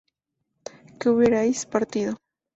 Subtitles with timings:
[0.99, 2.17] que hubierais partido